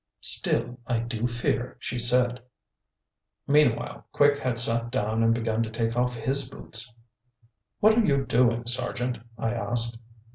"Still 0.21 0.79
I 0.87 0.97
do 0.97 1.27
fear," 1.27 1.77
she 1.79 1.99
said. 1.99 2.41
Meanwhile 3.45 4.07
Quick 4.11 4.37
had 4.39 4.59
sat 4.59 4.89
down 4.89 5.21
and 5.21 5.31
begun 5.31 5.61
to 5.61 5.69
take 5.69 5.95
off 5.95 6.15
his 6.15 6.49
boots. 6.49 6.91
"What 7.81 7.95
are 7.95 8.03
you 8.03 8.25
doing, 8.25 8.65
Sergeant?" 8.65 9.19
I 9.37 9.53
asked. 9.53 9.99